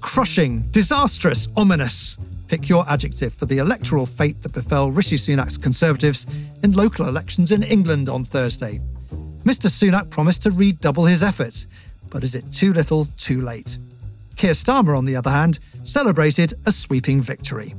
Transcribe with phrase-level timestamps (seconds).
[0.00, 2.16] Crushing, disastrous, ominous.
[2.48, 6.26] Pick your adjective for the electoral fate that befell Rishi Sunak's Conservatives
[6.62, 8.80] in local elections in England on Thursday.
[9.44, 9.68] Mr.
[9.68, 11.66] Sunak promised to redouble his efforts,
[12.10, 13.78] but is it too little, too late?
[14.36, 17.74] Keir Starmer, on the other hand, celebrated a sweeping victory.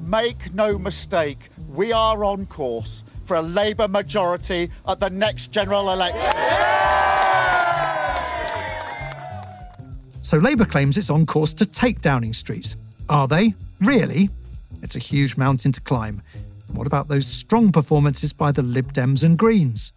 [0.00, 5.92] Make no mistake, we are on course for a Labour majority at the next general
[5.92, 7.09] election.
[10.30, 12.76] So Labour claims it's on course to take Downing Street.
[13.08, 13.52] Are they?
[13.80, 14.30] Really?
[14.80, 16.22] It's a huge mountain to climb.
[16.68, 19.92] What about those strong performances by the Lib Dems and Greens?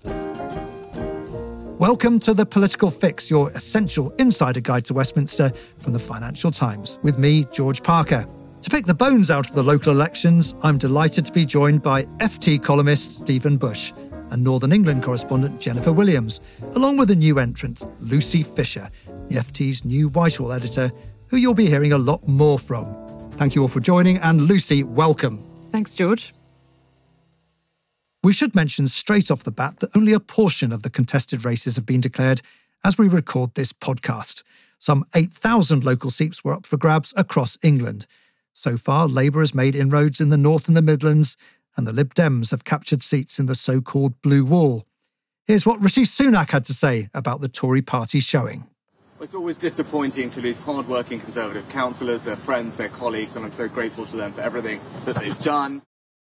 [1.77, 6.97] Welcome to the Political Fix, your essential insider guide to Westminster from the Financial Times,
[7.03, 8.27] with me, George Parker.
[8.63, 12.05] To pick the bones out of the local elections, I'm delighted to be joined by
[12.17, 13.93] FT columnist Stephen Bush
[14.33, 16.39] and Northern England correspondent Jennifer Williams,
[16.73, 18.89] along with a new entrant, Lucy Fisher,
[19.34, 20.92] the FT's new Whitehall editor,
[21.28, 22.86] who you'll be hearing a lot more from.
[23.31, 25.44] Thank you all for joining, and Lucy, welcome.
[25.72, 26.34] Thanks, George.
[28.22, 31.76] We should mention straight off the bat that only a portion of the contested races
[31.76, 32.42] have been declared
[32.84, 34.44] as we record this podcast.
[34.78, 38.06] Some 8,000 local seats were up for grabs across England.
[38.54, 41.38] So far, Labour has made inroads in the North and the Midlands,
[41.76, 44.86] and the Lib Dems have captured seats in the so called Blue Wall.
[45.48, 48.67] Here's what Rishi Sunak had to say about the Tory party showing.
[49.22, 53.70] It's always disappointing to lose hard-working Conservative councillors, their friends, their colleagues, and I'm so
[53.70, 55.81] grateful to them for everything that they've done.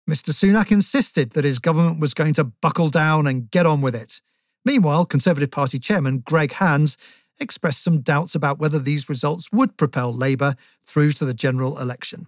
[0.10, 0.30] Mr.
[0.32, 4.22] Sunak insisted that his government was going to buckle down and get on with it.
[4.64, 6.96] Meanwhile, Conservative Party chairman Greg Hands
[7.40, 12.28] expressed some doubts about whether these results would propel Labour through to the general election.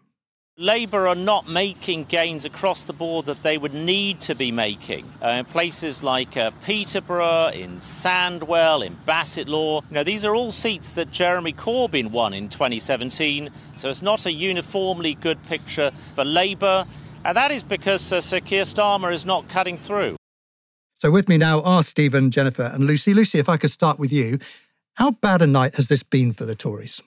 [0.60, 5.06] Labour are not making gains across the board that they would need to be making.
[5.22, 10.50] Uh, in places like uh, Peterborough, in Sandwell, in Bassetlaw, you know, these are all
[10.50, 13.52] seats that Jeremy Corbyn won in 2017.
[13.76, 16.88] So it's not a uniformly good picture for Labour.
[17.24, 20.16] And that is because uh, Sir Keir Starmer is not cutting through.
[20.98, 23.14] So with me now are Stephen, Jennifer, and Lucy.
[23.14, 24.40] Lucy, if I could start with you,
[24.96, 27.04] how bad a night has this been for the Tories?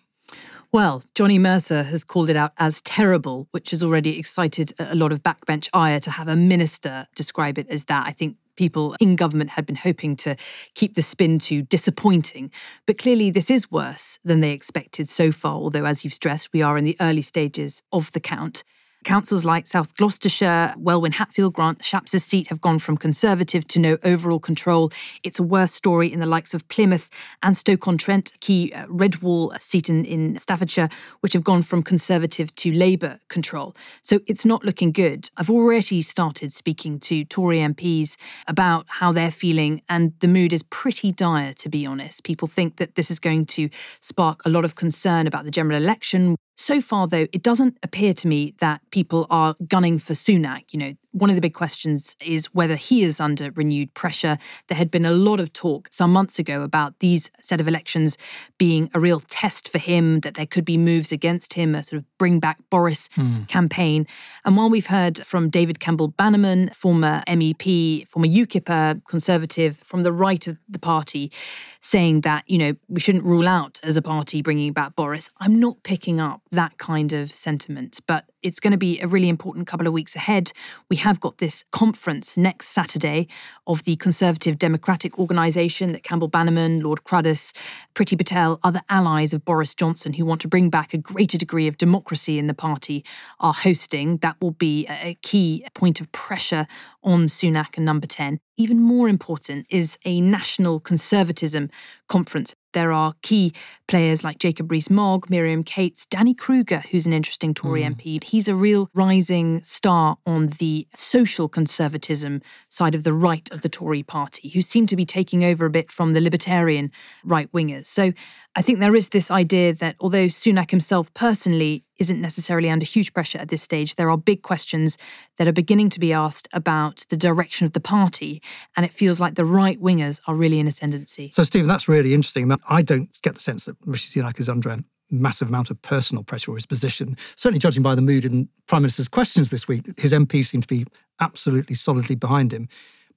[0.72, 5.10] Well, Johnny Mercer has called it out as terrible, which has already excited a lot
[5.10, 8.06] of backbench ire to have a minister describe it as that.
[8.06, 10.36] I think people in government had been hoping to
[10.75, 12.53] keep the spin to disappointing.
[12.86, 16.62] But clearly, this is worse than they expected so far, although, as you've stressed, we
[16.62, 18.62] are in the early stages of the count.
[19.04, 23.96] Councils like South Gloucestershire, Welwyn Hatfield, Grant Shapps' seat have gone from Conservative to no
[24.04, 24.92] overall control.
[25.22, 27.08] It's a worse story in the likes of Plymouth
[27.42, 30.90] and Stoke-on-Trent, key uh, Redwall seat in, in Staffordshire,
[31.20, 33.74] which have gone from Conservative to Labour control.
[34.02, 35.30] So it's not looking good.
[35.38, 40.62] I've already started speaking to Tory MPs about how they're feeling, and the mood is
[40.64, 42.22] pretty dire, to be honest.
[42.22, 45.78] People think that this is going to spark a lot of concern about the general
[45.78, 46.36] election.
[46.62, 50.65] So far, though, it doesn't appear to me that people are gunning for Sunak.
[50.72, 54.38] You know, one of the big questions is whether he is under renewed pressure.
[54.69, 58.16] There had been a lot of talk some months ago about these set of elections
[58.59, 61.98] being a real test for him, that there could be moves against him, a sort
[61.98, 63.43] of bring back Boris hmm.
[63.44, 64.06] campaign.
[64.44, 70.12] And while we've heard from David Campbell Bannerman, former MEP, former UKIPer, Conservative, from the
[70.12, 71.32] right of the party,
[71.81, 75.59] saying that, you know, we shouldn't rule out as a party bringing back Boris, I'm
[75.59, 78.00] not picking up that kind of sentiment.
[78.06, 80.53] But it's going to be a really important couple of weeks ahead.
[80.88, 83.26] We have got this conference next Saturday
[83.66, 87.52] of the Conservative Democratic Organisation that Campbell Bannerman, Lord Cruddas,
[87.94, 91.66] Priti Patel, other allies of Boris Johnson who want to bring back a greater degree
[91.66, 93.04] of democracy in the party
[93.41, 94.18] are hosting.
[94.18, 96.66] That will be a key point of pressure
[97.03, 98.38] on Sunak and Number 10.
[98.56, 101.70] Even more important is a national conservatism
[102.08, 103.53] conference there are key
[103.91, 107.97] players like Jacob Rees-Mogg, Miriam Cates, Danny Kruger, who's an interesting Tory mm.
[107.97, 108.22] MP.
[108.22, 113.69] He's a real rising star on the social conservatism side of the right of the
[113.69, 116.92] Tory party, who seem to be taking over a bit from the libertarian
[117.25, 117.87] right wingers.
[117.87, 118.13] So
[118.54, 123.13] I think there is this idea that although Sunak himself personally isn't necessarily under huge
[123.13, 124.97] pressure at this stage, there are big questions
[125.37, 128.42] that are beginning to be asked about the direction of the party.
[128.75, 131.31] And it feels like the right wingers are really in ascendancy.
[131.34, 132.51] So, Stephen, that's really interesting.
[132.69, 136.22] I don't get the sense that Rishi Sunak is under a massive amount of personal
[136.22, 137.16] pressure or his position.
[137.36, 140.68] Certainly, judging by the mood in Prime Minister's questions this week, his MPs seem to
[140.68, 140.86] be
[141.21, 142.68] absolutely solidly behind him.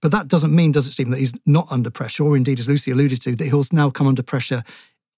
[0.01, 2.68] But that doesn't mean, does it, Stephen, that he's not under pressure, or indeed, as
[2.68, 4.63] Lucy alluded to, that he'll now come under pressure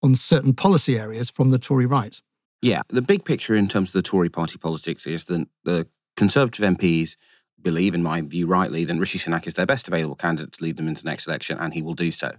[0.03, 2.21] on certain policy areas from the Tory right?
[2.61, 6.63] Yeah, the big picture in terms of the Tory party politics is that the Conservative
[6.63, 7.15] MPs
[7.61, 10.77] believe, in my view, rightly, that Rishi Sunak is their best available candidate to lead
[10.77, 12.33] them into the next election, and he will do so.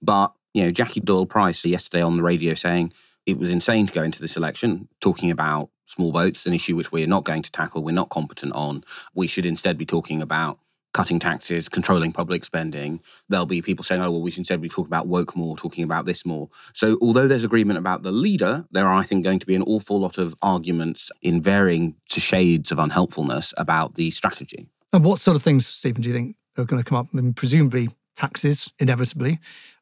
[0.00, 2.92] But, you know, Jackie Doyle Price yesterday on the radio saying
[3.26, 6.92] it was insane to go into this election talking about small boats, an issue which
[6.92, 8.84] we're not going to tackle, we're not competent on.
[9.14, 10.58] We should instead be talking about
[10.92, 13.00] cutting taxes, controlling public spending.
[13.28, 15.84] There'll be people saying, oh, well, we should instead be talking about woke more, talking
[15.84, 16.48] about this more.
[16.74, 19.62] So, although there's agreement about the leader, there are, I think, going to be an
[19.62, 24.68] awful lot of arguments in varying shades of unhelpfulness about the strategy.
[24.92, 27.08] And what sort of things, Stephen, do you think are going to come up?
[27.12, 29.38] I mean, presumably taxes, inevitably.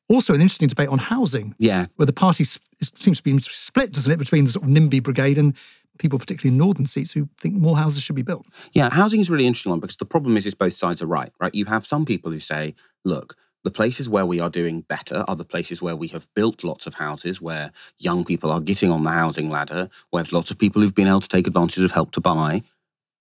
[0.08, 1.55] Also, an interesting debate on housing.
[1.58, 1.87] Yeah.
[1.96, 5.38] Where the party seems to be split, doesn't it, between the sort of NIMBY brigade
[5.38, 5.55] and
[5.99, 8.46] people, particularly in northern seats, who think more houses should be built.
[8.72, 11.06] Yeah, housing is a really interesting one because the problem is, is both sides are
[11.06, 11.32] right.
[11.40, 12.75] Right, you have some people who say,
[13.05, 13.37] look.
[13.64, 16.87] The places where we are doing better are the places where we have built lots
[16.87, 20.58] of houses, where young people are getting on the housing ladder, where there's lots of
[20.58, 22.62] people who've been able to take advantage of help to buy.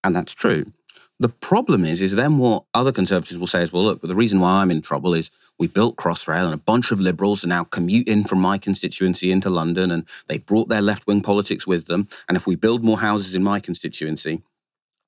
[0.03, 0.71] And that's true.
[1.19, 4.39] The problem is, is then what other conservatives will say is, well, look, the reason
[4.39, 7.63] why I'm in trouble is we built Crossrail and a bunch of liberals are now
[7.63, 12.07] commuting from my constituency into London and they brought their left wing politics with them.
[12.27, 14.43] And if we build more houses in my constituency,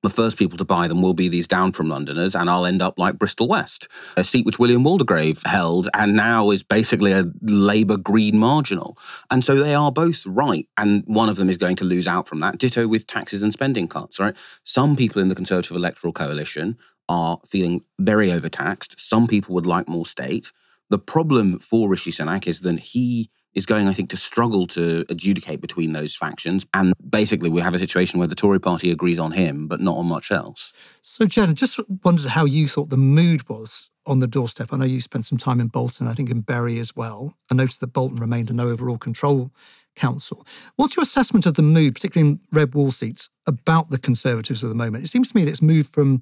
[0.01, 2.81] the first people to buy them will be these down from Londoners, and I'll end
[2.81, 7.25] up like Bristol West, a seat which William Waldegrave held and now is basically a
[7.41, 8.97] Labour Green marginal.
[9.29, 12.27] And so they are both right, and one of them is going to lose out
[12.27, 12.57] from that.
[12.57, 14.35] Ditto with taxes and spending cuts, right?
[14.63, 16.77] Some people in the Conservative Electoral Coalition
[17.09, 18.95] are feeling very overtaxed.
[18.99, 20.51] Some people would like more state.
[20.89, 25.05] The problem for Rishi Sunak is that he is going, I think, to struggle to
[25.09, 26.65] adjudicate between those factions.
[26.73, 29.97] And basically, we have a situation where the Tory party agrees on him, but not
[29.97, 30.71] on much else.
[31.01, 34.71] So, Jen, I just wondered how you thought the mood was on the doorstep.
[34.71, 37.35] I know you spent some time in Bolton, I think in Bury as well.
[37.51, 39.51] I noticed that Bolton remained a no overall control
[39.95, 40.45] council.
[40.75, 44.69] What's your assessment of the mood, particularly in red wall seats, about the Conservatives at
[44.69, 45.03] the moment?
[45.03, 46.21] It seems to me that it's moved from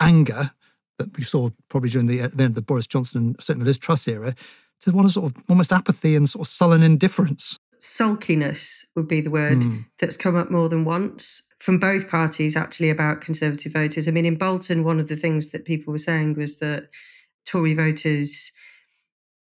[0.00, 0.52] anger
[0.98, 3.66] that we saw probably during the, uh, the end of the Boris Johnson and certainly
[3.66, 4.34] Liz Truss era
[4.82, 7.58] to one of sort of almost apathy and sort of sullen indifference.
[7.80, 9.84] Sulkiness would be the word mm.
[9.98, 14.06] that's come up more than once from both parties, actually, about Conservative voters.
[14.06, 16.88] I mean, in Bolton, one of the things that people were saying was that
[17.46, 18.52] Tory voters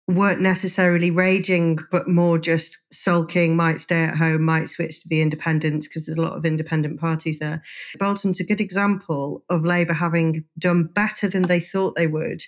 [0.07, 5.21] weren't necessarily raging, but more just sulking, might stay at home, might switch to the
[5.21, 7.61] independents because there's a lot of independent parties there.
[7.99, 12.41] Bolton's a good example of Labour having done better than they thought they would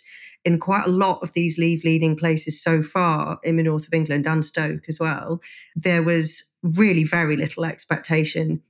[0.45, 3.94] in quite a lot of these leave leading places so far in the north of
[3.94, 5.41] England and Stoke as well.
[5.75, 8.62] There was really very little expectation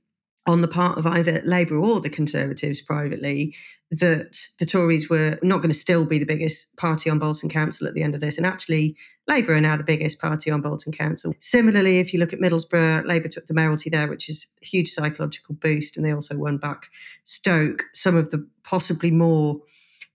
[0.46, 3.54] on the part of either Labour or the Conservatives privately
[3.90, 7.86] that the Tories were not going to still be the biggest party on Bolton Council
[7.88, 8.36] at the end of this.
[8.36, 8.96] And actually,
[9.26, 11.34] Labour are now the biggest party on Bolton Council.
[11.40, 14.92] Similarly, if you look at Middlesbrough, Labour took the mayoralty there, which is a huge
[14.92, 16.88] psychological boost, and they also won back
[17.24, 17.84] Stoke.
[17.92, 19.60] Some of the possibly more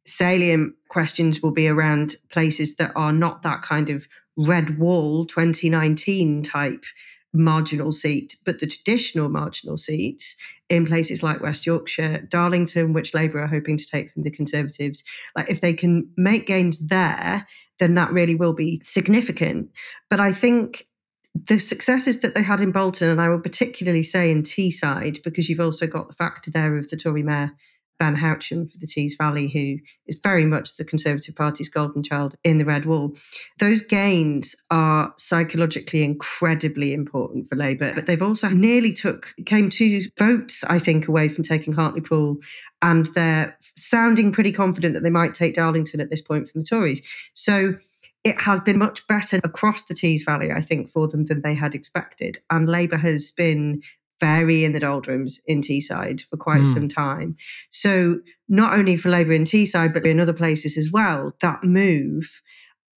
[0.05, 4.07] salient questions will be around places that are not that kind of
[4.37, 6.85] red wall 2019 type
[7.33, 10.35] marginal seat, but the traditional marginal seats
[10.69, 15.03] in places like West Yorkshire, Darlington, which Labour are hoping to take from the Conservatives,
[15.35, 17.45] like if they can make gains there,
[17.79, 19.69] then that really will be significant.
[20.09, 20.87] But I think
[21.35, 25.49] the successes that they had in Bolton, and I will particularly say in Teesside, because
[25.49, 27.51] you've also got the factor there of the Tory mayor
[27.99, 32.35] Ben Houchen for the Tees Valley, who is very much the Conservative Party's golden child
[32.43, 33.13] in the Red Wall.
[33.59, 40.03] Those gains are psychologically incredibly important for Labour, but they've also nearly took came two
[40.17, 42.37] votes, I think, away from taking Hartlepool,
[42.81, 46.67] and they're sounding pretty confident that they might take Darlington at this point from the
[46.67, 47.01] Tories.
[47.33, 47.75] So
[48.23, 51.53] it has been much better across the Tees Valley, I think, for them than they
[51.53, 52.39] had expected.
[52.49, 53.83] And Labour has been
[54.19, 56.73] very in the doldrums in Teesside for quite mm.
[56.73, 57.35] some time.
[57.69, 62.41] So not only for Labour in Teesside, but in other places as well, that move,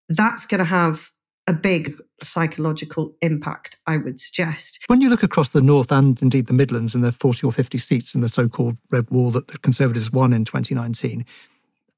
[0.08, 1.10] that's going to have
[1.46, 4.78] a big psychological impact, I would suggest.
[4.86, 7.78] When you look across the North and indeed the Midlands and the 40 or 50
[7.78, 11.24] seats in the so called Red Wall that the Conservatives won in 2019,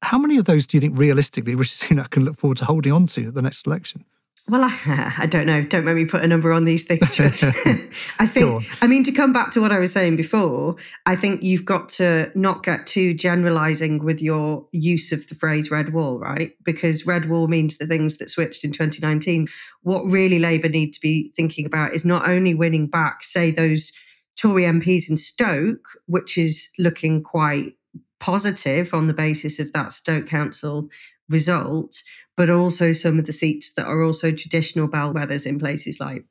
[0.03, 2.93] how many of those do you think realistically Rishi Sunak can look forward to holding
[2.93, 4.05] on to at the next election?
[4.49, 5.63] Well, I, I, don't know.
[5.63, 7.03] Don't make me put a number on these things.
[8.19, 11.43] I think, I mean, to come back to what I was saying before, I think
[11.43, 16.19] you've got to not get too generalizing with your use of the phrase red wall,
[16.19, 16.53] right?
[16.65, 19.47] Because red wall means the things that switched in 2019.
[19.83, 23.93] What really Labour need to be thinking about is not only winning back, say, those
[24.37, 27.75] Tory MPs in Stoke, which is looking quite
[28.21, 30.89] positive on the basis of that Stoke Council
[31.29, 32.03] result,
[32.37, 36.25] but also some of the seats that are also traditional bellwethers in places like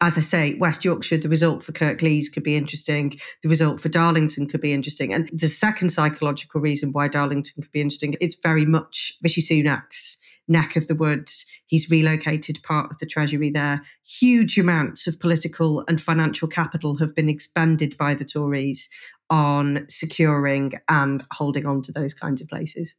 [0.00, 3.18] as I say, West Yorkshire, the result for Kirklees could be interesting.
[3.42, 5.12] The result for Darlington could be interesting.
[5.12, 10.16] And the second psychological reason why Darlington could be interesting is very much Rishi Sunak's
[10.48, 11.44] neck of the woods.
[11.66, 13.82] He's relocated part of the Treasury there.
[14.04, 18.88] Huge amounts of political and financial capital have been expended by the Tories
[19.30, 22.94] on securing and holding on to those kinds of places.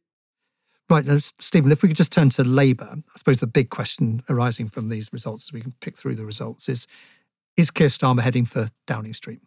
[0.88, 4.22] Right, now, Stephen, if we could just turn to Labour, I suppose the big question
[4.28, 6.86] arising from these results, as we can pick through the results, is
[7.56, 9.40] is Keir Starmer heading for Downing Street?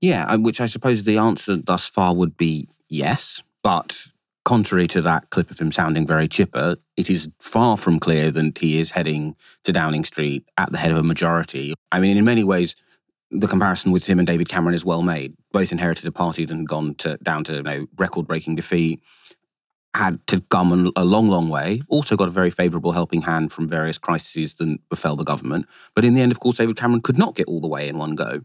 [0.00, 3.42] Yeah, which I suppose the answer thus far would be yes.
[3.62, 4.06] But
[4.44, 8.58] contrary to that clip of him sounding very chipper, it is far from clear that
[8.58, 11.74] he is heading to Downing Street at the head of a majority.
[11.92, 12.76] I mean, in many ways,
[13.30, 15.36] the comparison with him and David Cameron is well made.
[15.52, 19.00] Both inherited a party that had gone to, down to you know, record breaking defeat
[19.94, 21.82] had to come a long, long way.
[21.88, 25.66] Also got a very favourable helping hand from various crises that befell the government.
[25.94, 27.98] But in the end, of course, David Cameron could not get all the way in
[27.98, 28.42] one go.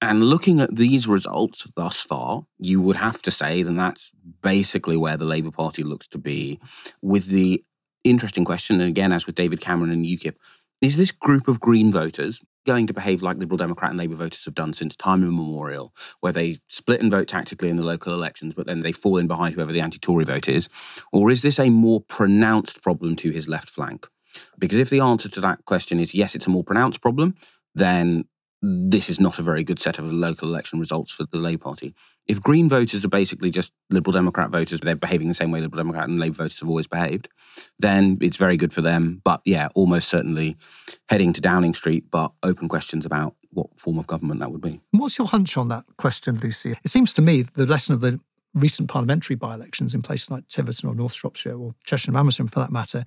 [0.00, 4.10] And looking at these results thus far, you would have to say that that's
[4.42, 6.58] basically where the Labour Party looks to be.
[7.00, 7.64] With the
[8.02, 10.34] interesting question, and again, as with David Cameron and UKIP,
[10.80, 14.44] is this group of Green voters going to behave like Liberal Democrat and Labour voters
[14.44, 18.54] have done since time immemorial, where they split and vote tactically in the local elections,
[18.54, 20.68] but then they fall in behind whoever the anti Tory vote is?
[21.12, 24.06] Or is this a more pronounced problem to his left flank?
[24.58, 27.34] Because if the answer to that question is yes, it's a more pronounced problem,
[27.74, 28.24] then
[28.62, 31.94] this is not a very good set of local election results for the Labour Party.
[32.28, 35.82] If Green voters are basically just Liberal Democrat voters, they're behaving the same way Liberal
[35.82, 37.28] Democrat and Labour voters have always behaved,
[37.80, 39.20] then it's very good for them.
[39.24, 40.56] But yeah, almost certainly
[41.08, 44.80] heading to Downing Street, but open questions about what form of government that would be.
[44.92, 46.76] What's your hunch on that question, Lucy?
[46.84, 48.20] It seems to me the lesson of the
[48.54, 52.46] recent parliamentary by elections in places like Tiverton or North Shropshire or Chesham and Amersham
[52.46, 53.04] for that matter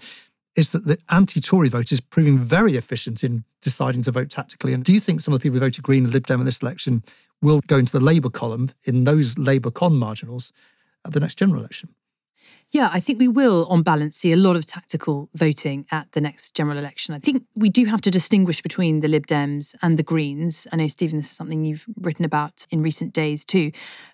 [0.55, 4.73] is that the anti Tory vote is proving very efficient in deciding to vote tactically.
[4.73, 6.45] And do you think some of the people who voted Green and Lib Dem in
[6.45, 7.03] this election
[7.41, 10.51] will go into the Labour column in those Labour con marginals
[11.05, 11.89] at the next general election?
[12.71, 16.21] Yeah, I think we will, on balance, see a lot of tactical voting at the
[16.21, 17.13] next general election.
[17.13, 20.67] I think we do have to distinguish between the Lib Dems and the Greens.
[20.71, 23.71] I know, Stephen, this is something you've written about in recent days too.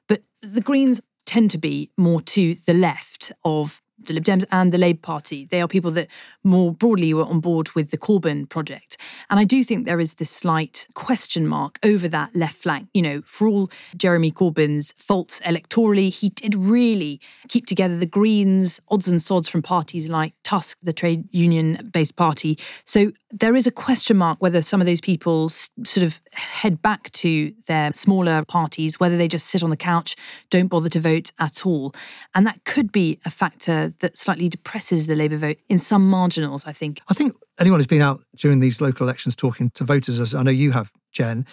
[0.08, 4.72] But the Greens tend to be more to the left of the Lib Dems and
[4.72, 5.46] the Labour Party.
[5.46, 6.08] They are people that
[6.44, 8.98] more broadly were on board with the Corbyn project.
[9.30, 12.90] And I do think there is this slight question mark over that left flank.
[12.94, 18.80] You know, for all Jeremy Corbyn's faults electorally, he did really keep together the Greens,
[18.90, 22.58] odds and sods from parties like TUSC, the trade union based party.
[22.86, 27.12] So there is a question mark whether some of those people sort of head back
[27.12, 30.16] to their smaller parties, whether they just sit on the couch,
[30.50, 31.94] don't bother to vote at all.
[32.36, 36.66] And that could be a factor that slightly depresses the Labour vote in some marginals,
[36.66, 37.02] I think.
[37.10, 40.44] I think anyone who's been out during these local elections talking to voters, as I
[40.44, 41.46] know you have, Jen,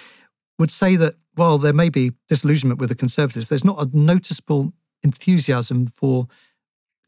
[0.59, 4.73] would say that while there may be disillusionment with the Conservatives, there's not a noticeable
[5.03, 6.27] enthusiasm for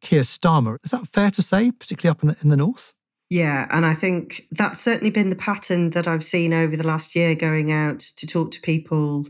[0.00, 0.78] Keir Starmer.
[0.84, 2.94] Is that fair to say, particularly up in the, in the north?
[3.30, 7.14] Yeah, and I think that's certainly been the pattern that I've seen over the last
[7.14, 9.26] year going out to talk to people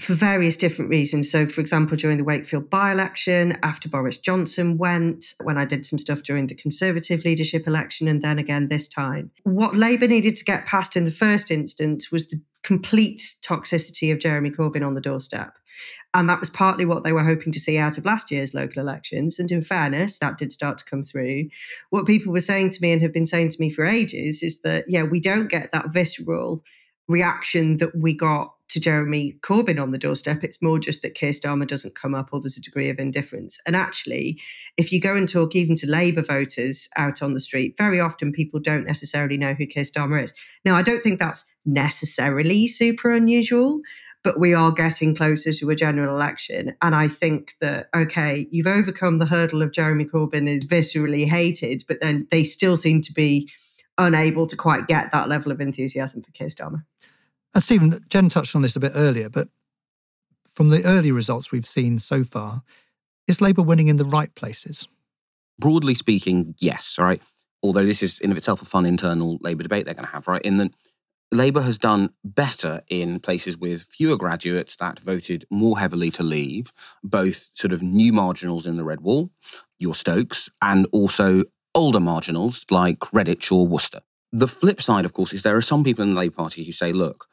[0.00, 1.30] for various different reasons.
[1.30, 5.86] So, for example, during the Wakefield by election, after Boris Johnson went, when I did
[5.86, 9.30] some stuff during the Conservative leadership election, and then again this time.
[9.44, 14.18] What Labour needed to get past in the first instance was the complete toxicity of
[14.18, 15.56] Jeremy Corbyn on the doorstep.
[16.12, 18.82] And that was partly what they were hoping to see out of last year's local
[18.82, 19.38] elections.
[19.38, 21.48] And in fairness, that did start to come through.
[21.90, 24.60] What people were saying to me and have been saying to me for ages is
[24.62, 26.64] that, yeah, we don't get that visceral
[27.06, 30.44] reaction that we got to Jeremy Corbyn on the doorstep.
[30.44, 33.58] It's more just that Keir Starmer doesn't come up or there's a degree of indifference.
[33.66, 34.40] And actually,
[34.76, 38.32] if you go and talk even to Labour voters out on the street, very often
[38.32, 40.32] people don't necessarily know who Keir Starmer is.
[40.64, 43.80] Now, I don't think that's necessarily super unusual,
[44.22, 46.74] but we are getting closer to a general election.
[46.82, 51.84] And I think that, okay, you've overcome the hurdle of Jeremy Corbyn is viscerally hated,
[51.88, 53.50] but then they still seem to be
[53.96, 56.84] unable to quite get that level of enthusiasm for Keir Starmer.
[57.54, 59.48] And Stephen, Jen touched on this a bit earlier, but
[60.52, 62.62] from the early results we've seen so far,
[63.26, 64.86] is Labour winning in the right places?
[65.58, 66.96] Broadly speaking, yes.
[66.98, 67.22] All right.
[67.62, 70.28] although this is in of itself a fun internal Labour debate they're going to have,
[70.28, 70.42] right?
[70.42, 70.72] In that
[71.32, 76.72] Labour has done better in places with fewer graduates that voted more heavily to leave,
[77.04, 79.30] both sort of new marginals in the Red Wall,
[79.78, 81.44] your Stokes, and also
[81.74, 84.00] older marginals like Redditch or Worcester.
[84.32, 86.72] The flip side, of course, is there are some people in the Labour Party who
[86.72, 87.26] say, look,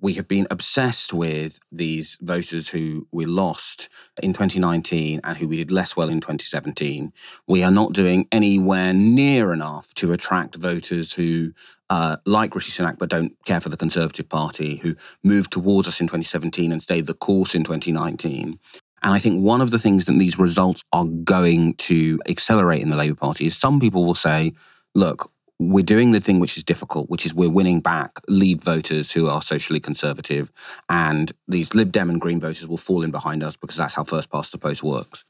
[0.00, 3.88] we have been obsessed with these voters who we lost
[4.22, 7.12] in 2019 and who we did less well in 2017.
[7.48, 11.52] We are not doing anywhere near enough to attract voters who
[11.90, 16.00] uh, like Rishi Sunak but don't care for the Conservative Party, who moved towards us
[16.00, 18.58] in 2017 and stayed the course in 2019.
[19.02, 22.88] And I think one of the things that these results are going to accelerate in
[22.88, 24.54] the Labour Party is some people will say,
[24.94, 29.12] look, we're doing the thing which is difficult, which is we're winning back Leave voters
[29.12, 30.50] who are socially conservative,
[30.88, 34.04] and these Lib Dem and Green voters will fall in behind us because that's how
[34.04, 35.24] first past the post works.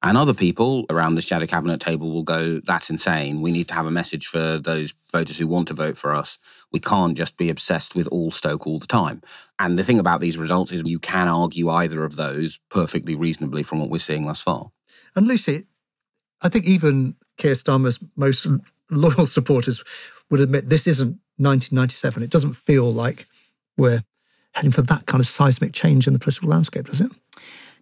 [0.00, 3.42] And other people around the shadow cabinet table will go, that's insane.
[3.42, 6.38] We need to have a message for those voters who want to vote for us.
[6.70, 9.22] We can't just be obsessed with all Stoke all the time.
[9.58, 13.64] And the thing about these results is you can argue either of those perfectly reasonably
[13.64, 14.70] from what we're seeing thus far.
[15.16, 15.64] And Lucy,
[16.42, 18.46] I think even Keir Starmer's most
[18.90, 19.82] loyal supporters
[20.30, 22.22] would admit this isn't 1997.
[22.22, 23.26] It doesn't feel like
[23.76, 24.04] we're
[24.52, 27.10] heading for that kind of seismic change in the political landscape, does it?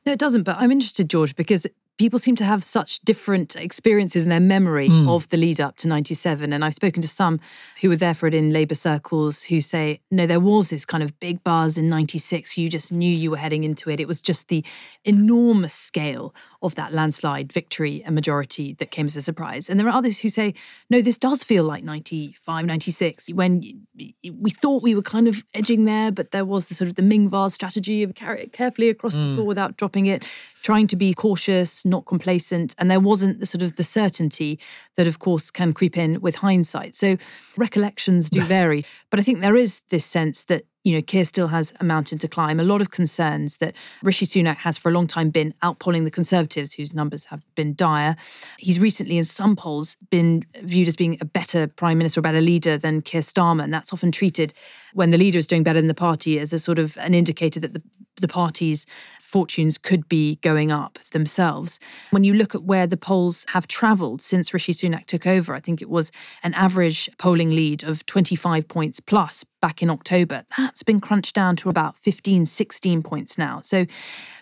[0.06, 0.44] No, it doesn't.
[0.44, 1.66] But I'm interested, George, because
[1.98, 5.08] people seem to have such different experiences in their memory mm.
[5.08, 7.40] of the lead up to 97 and i've spoken to some
[7.80, 11.02] who were there for it in labour circles who say no there was this kind
[11.02, 14.00] of big buzz in 96 you just knew you were heading into it.
[14.00, 14.64] It was just the
[15.04, 19.68] enormous scale of that landslide victory and majority that came as a surprise.
[19.68, 20.54] And there are others who say
[20.90, 23.62] no this does feel like 95 96 when
[23.96, 27.02] we thought we were kind of edging there but there was the sort of the
[27.02, 29.30] Ming vase strategy of carry it carefully across mm.
[29.30, 30.26] the floor without dropping it
[30.66, 34.58] trying to be cautious, not complacent, and there wasn't the sort of the certainty
[34.96, 36.92] that, of course, can creep in with hindsight.
[36.92, 37.16] So
[37.56, 41.48] recollections do vary, but I think there is this sense that you know, Keir still
[41.48, 42.60] has a mountain to climb.
[42.60, 46.12] A lot of concerns that Rishi Sunak has for a long time been outpolling the
[46.12, 48.14] Conservatives, whose numbers have been dire.
[48.56, 52.40] He's recently, in some polls, been viewed as being a better prime minister or better
[52.40, 54.54] leader than Keir Starmer, and that's often treated
[54.94, 57.58] when the leader is doing better than the party as a sort of an indicator
[57.58, 57.82] that the,
[58.20, 58.86] the party's
[59.36, 61.78] fortunes could be going up themselves.
[62.10, 65.60] When you look at where the polls have travelled since Rishi Sunak took over, I
[65.60, 66.10] think it was
[66.42, 70.44] an average polling lead of 25 points plus back in October.
[70.56, 73.60] That's been crunched down to about 15, 16 points now.
[73.60, 73.84] So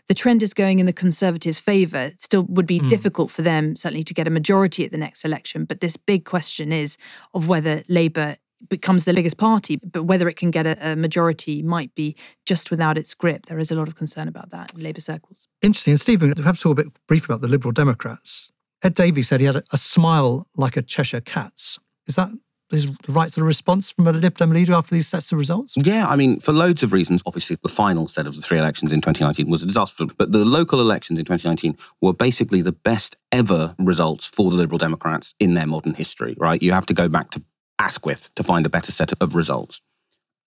[0.07, 1.99] the trend is going in the Conservatives' favour.
[1.99, 2.89] It still would be mm.
[2.89, 5.65] difficult for them, certainly, to get a majority at the next election.
[5.65, 6.99] But this big question is
[7.33, 8.37] of whether Labour
[8.69, 12.71] becomes the biggest party, but whether it can get a, a, majority might be just
[12.71, 13.47] without its grip.
[13.47, 15.49] There is a lot of concern about that in Labour circles.
[15.63, 15.93] Interesting.
[15.93, 18.51] And Stephen, we have to talk a bit brief about the Liberal Democrats.
[18.83, 21.79] Ed Davey said he had a, a smile like a Cheshire cat's.
[22.07, 22.31] Is that
[22.73, 25.39] is the right sort of response from a Lib Dem leader after these sets of
[25.39, 25.75] results?
[25.77, 27.23] Yeah, I mean, for loads of reasons.
[27.27, 30.45] Obviously, the final set of the three elections in 2019 was a disaster, but the
[30.45, 35.55] local elections in 2019 were basically the best ever results for the Liberal Democrats in
[35.55, 36.63] their modern history, right?
[36.63, 37.43] You have to go back to
[37.79, 39.81] Asquith to find a better set of results.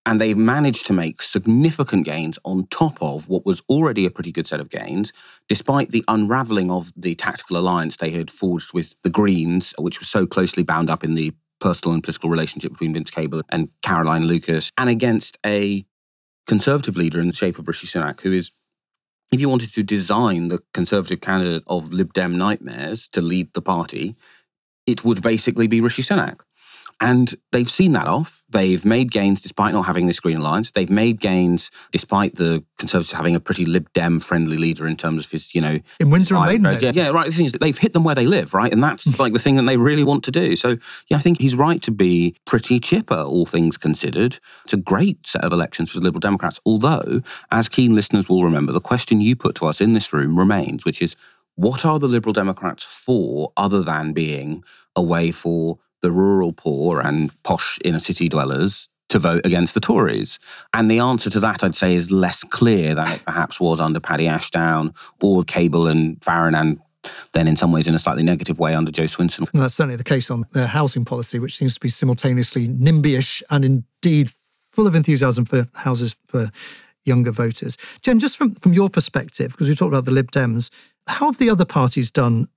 [0.05, 4.31] And they've managed to make significant gains on top of what was already a pretty
[4.31, 5.11] good set of gains,
[5.49, 10.07] despite the unraveling of the tactical alliance they had forged with the Greens, which was
[10.07, 14.25] so closely bound up in the personal and political relationship between Vince Cable and Caroline
[14.25, 15.85] Lucas, and against a
[16.45, 18.51] conservative leader in the shape of Rishi Sunak, who is,
[19.33, 23.61] if you wanted to design the conservative candidate of Lib Dem nightmares to lead the
[23.61, 24.15] party,
[24.85, 26.39] it would basically be Rishi Sunak.
[26.99, 28.43] And they've seen that off.
[28.49, 30.71] They've made gains despite not having this Green Alliance.
[30.71, 35.25] They've made gains despite the Conservatives having a pretty Lib Dem friendly leader in terms
[35.25, 35.79] of his, you know.
[35.99, 36.81] In Windsor and Maidenhead.
[36.81, 37.27] Yeah, yeah, right.
[37.27, 38.71] The thing is that they've hit them where they live, right?
[38.71, 39.21] And that's hmm.
[39.21, 40.55] like the thing that they really want to do.
[40.55, 44.39] So, yeah, I think he's right to be pretty chipper, all things considered.
[44.63, 46.59] It's a great set of elections for the Liberal Democrats.
[46.65, 50.39] Although, as keen listeners will remember, the question you put to us in this room
[50.39, 51.15] remains, which is
[51.55, 54.63] what are the Liberal Democrats for other than being
[54.95, 59.79] a way for the rural poor and posh inner city dwellers to vote against the
[59.79, 60.39] Tories?
[60.73, 63.99] And the answer to that, I'd say, is less clear than it perhaps was under
[63.99, 66.79] Paddy Ashdown or Cable and Farron and
[67.33, 69.51] then in some ways in a slightly negative way under Jo Swinson.
[69.53, 73.43] And that's certainly the case on their housing policy, which seems to be simultaneously NIMBY-ish
[73.49, 74.31] and indeed
[74.77, 76.51] full of enthusiasm for houses for
[77.05, 77.77] younger voters.
[78.01, 80.69] Jen, just from, from your perspective, because we talked about the Lib Dems,
[81.07, 82.47] how have the other parties done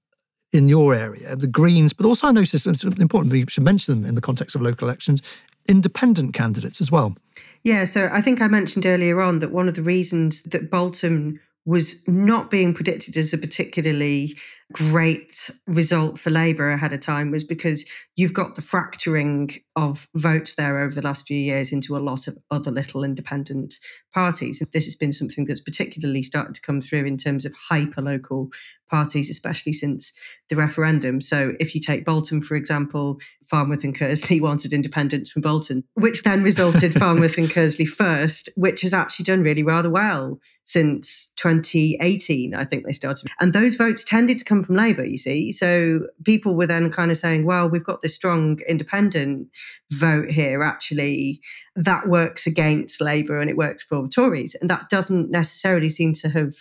[0.53, 4.09] in your area, the Greens, but also I noticed it's important we should mention them
[4.09, 5.23] in the context of local elections,
[5.69, 7.17] independent candidates as well.
[7.63, 11.41] Yeah, so I think I mentioned earlier on that one of the reasons that Bolton
[11.67, 14.35] was not being predicted as a particularly
[14.73, 17.85] great result for Labour ahead of time was because
[18.17, 22.27] you've got the fracturing of votes there over the last few years into a lot
[22.27, 23.75] of other little independent
[24.15, 24.61] parties.
[24.61, 28.01] And This has been something that's particularly started to come through in terms of hyper
[28.01, 28.49] local
[28.91, 30.13] parties, especially since
[30.49, 31.21] the referendum.
[31.21, 36.23] So, if you take Bolton, for example, Farnworth and Kearsley wanted independence from Bolton, which
[36.23, 42.55] then resulted Farnworth and Kearsley first, which has actually done really rather well since 2018,
[42.55, 43.29] I think they started.
[43.41, 45.51] And those votes tended to come from Labour, you see.
[45.51, 49.49] So people were then kind of saying, well, we've got this strong independent
[49.91, 50.63] vote here.
[50.63, 51.41] Actually,
[51.75, 54.55] that works against Labour and it works for the Tories.
[54.61, 56.55] And that doesn't necessarily seem to have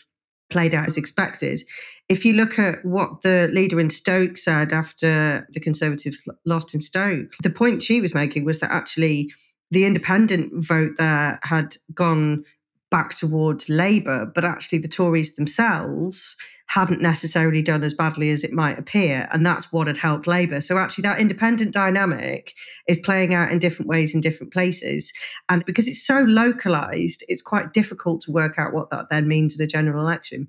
[0.49, 1.61] played out as expected.
[2.10, 6.82] If you look at what the leader in Stoke said after the Conservatives lost in
[6.82, 9.32] Stoke, the point she was making was that actually
[9.69, 12.45] the independent vote there had gone
[12.89, 16.36] back towards Labour, but actually the Tories themselves
[16.69, 19.28] hadn't necessarily done as badly as it might appear.
[19.32, 20.62] And that's what had helped Labour.
[20.62, 22.56] So actually, that independent dynamic
[22.88, 25.12] is playing out in different ways in different places.
[25.48, 29.56] And because it's so localised, it's quite difficult to work out what that then means
[29.56, 30.48] in a general election.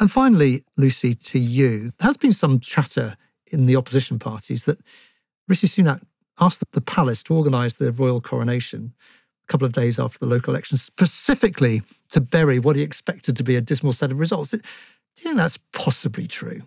[0.00, 3.16] And finally, Lucy, to you, there has been some chatter
[3.52, 4.78] in the opposition parties that
[5.46, 6.02] Rishi Sunak
[6.40, 8.94] asked the palace to organise the royal coronation
[9.44, 13.44] a couple of days after the local elections, specifically to bury what he expected to
[13.44, 14.52] be a dismal set of results.
[14.52, 16.62] Do you think that's possibly true?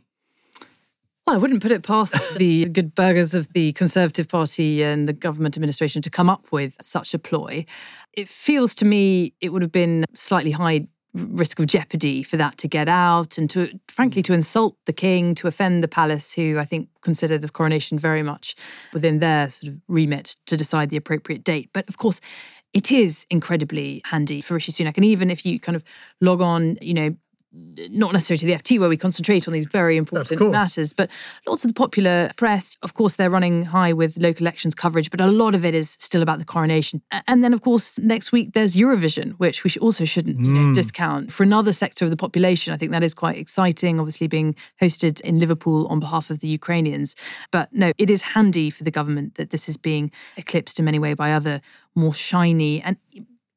[1.25, 5.13] Well, I wouldn't put it past the good burghers of the Conservative Party and the
[5.13, 7.65] government administration to come up with such a ploy.
[8.11, 12.57] It feels to me it would have been slightly high risk of jeopardy for that
[12.57, 14.25] to get out and to frankly mm.
[14.25, 18.23] to insult the king to offend the palace who i think consider the coronation very
[18.23, 18.55] much
[18.93, 22.19] within their sort of remit to decide the appropriate date but of course
[22.73, 24.95] it is incredibly handy for Rishi Sunak.
[24.95, 25.83] And even if you kind of
[26.21, 27.15] log on, you know,
[27.53, 31.09] not necessarily to the FT where we concentrate on these very important matters, but
[31.47, 35.21] lots of the popular press, of course, they're running high with local elections coverage, but
[35.21, 37.01] a lot of it is still about the coronation.
[37.27, 40.45] And then, of course, next week there's Eurovision, which we also shouldn't mm.
[40.45, 40.73] you know, hmm.
[40.73, 41.31] discount.
[41.31, 45.21] For another sector of the population, I think that is quite exciting, obviously being hosted
[45.21, 47.15] in Liverpool on behalf of the Ukrainians.
[47.51, 50.99] But no, it is handy for the government that this is being eclipsed in many
[50.99, 51.61] ways by other
[51.95, 52.97] more shiny and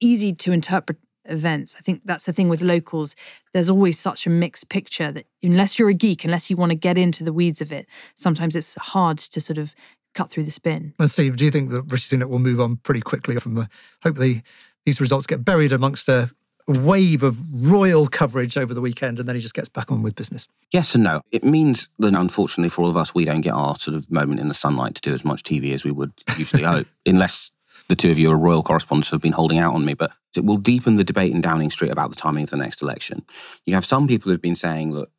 [0.01, 1.75] easy to interpret events.
[1.79, 3.15] I think that's the thing with locals.
[3.53, 6.77] There's always such a mixed picture that unless you're a geek, unless you want to
[6.77, 9.75] get into the weeds of it, sometimes it's hard to sort of
[10.15, 10.95] cut through the spin.
[10.99, 13.69] And Steve, do you think that Rishi Sunak will move on pretty quickly from the
[14.03, 14.43] hopefully
[14.85, 16.31] these results get buried amongst a
[16.69, 20.15] wave of royal coverage over the weekend and then he just gets back on with
[20.15, 20.49] business?
[20.73, 21.21] Yes and no.
[21.31, 24.41] It means that unfortunately for all of us, we don't get our sort of moment
[24.41, 27.53] in the sunlight to do as much TV as we would usually hope, unless
[27.89, 30.45] the two of you are royal correspondents have been holding out on me, but it
[30.45, 33.25] will deepen the debate in Downing Street about the timing of the next election.
[33.65, 35.11] You have some people who've been saying, look,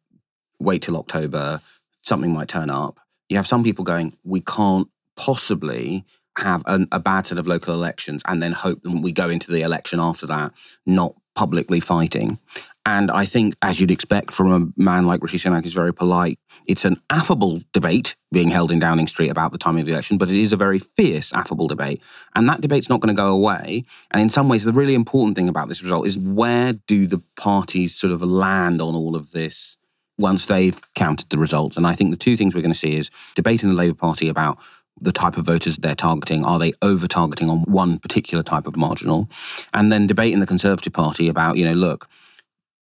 [0.60, 1.62] wait till October,
[2.04, 3.00] something might turn up.
[3.30, 6.06] You have some people going, we can't possibly
[6.38, 9.52] have an, a bad set of local elections and then hope that we go into
[9.52, 10.54] the election after that
[10.86, 12.40] not publicly fighting.
[12.88, 16.40] And I think, as you'd expect from a man like Rishi Sunak, who's very polite,
[16.68, 20.18] it's an affable debate being held in Downing Street about the timing of the election,
[20.18, 22.02] but it is a very fierce, affable debate.
[22.34, 23.84] And that debate's not going to go away.
[24.12, 27.22] And in some ways, the really important thing about this result is where do the
[27.36, 29.76] parties sort of land on all of this
[30.18, 31.76] once they've counted the results?
[31.76, 33.96] And I think the two things we're going to see is debate in the Labour
[33.96, 34.60] Party about
[34.98, 36.46] the type of voters they're targeting.
[36.46, 39.30] Are they over targeting on one particular type of marginal?
[39.74, 42.08] And then debate in the Conservative Party about, you know, look,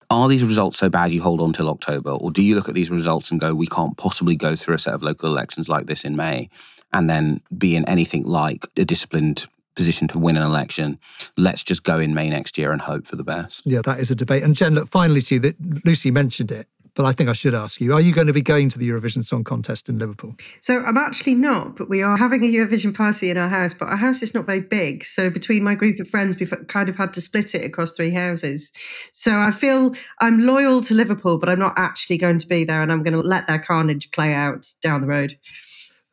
[0.09, 2.11] are these results so bad you hold on till October?
[2.11, 4.79] Or do you look at these results and go, we can't possibly go through a
[4.79, 6.49] set of local elections like this in May
[6.93, 10.97] and then be in anything like a disciplined position to win an election.
[11.37, 13.63] Let's just go in May next year and hope for the best.
[13.65, 14.43] Yeah, that is a debate.
[14.43, 17.53] And Jen, look, finally to you, that Lucy mentioned it but I think I should
[17.53, 20.35] ask you: Are you going to be going to the Eurovision Song Contest in Liverpool?
[20.61, 23.73] So I'm actually not, but we are having a Eurovision party in our house.
[23.73, 26.89] But our house is not very big, so between my group of friends, we've kind
[26.89, 28.71] of had to split it across three houses.
[29.11, 32.81] So I feel I'm loyal to Liverpool, but I'm not actually going to be there,
[32.81, 35.37] and I'm going to let their carnage play out down the road.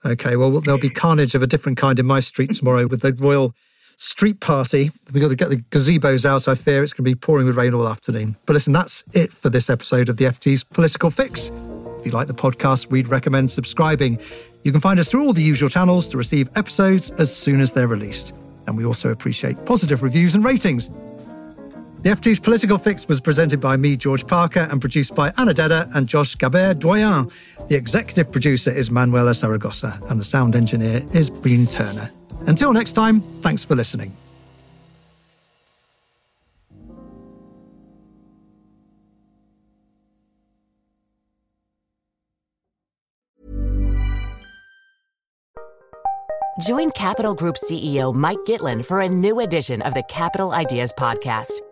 [0.05, 3.13] Okay, well, there'll be carnage of a different kind in my street tomorrow with the
[3.13, 3.55] Royal
[4.03, 4.91] street party.
[5.13, 6.49] We've got to get the gazebos out.
[6.49, 8.37] I fear it's going to be pouring with rain all afternoon.
[8.47, 11.51] But listen, that's it for this episode of the FT's Political Fix.
[12.01, 14.21] If you like the podcast, we'd recommend subscribing.
[14.65, 17.73] You can find us through all the usual channels to receive episodes as soon as
[17.73, 18.35] they're released.
[18.67, 20.89] And we also appreciate positive reviews and ratings.
[22.03, 25.87] The FT's Political Fix was presented by me, George Parker, and produced by Anna Dedhar
[25.95, 27.31] and Josh Gabert Doyon.
[27.69, 32.11] The executive producer is Manuela Saragosa, and the sound engineer is Breen Turner.
[32.47, 34.13] Until next time, thanks for listening.
[46.61, 51.72] Join Capital Group CEO Mike Gitlin for a new edition of the Capital Ideas Podcast.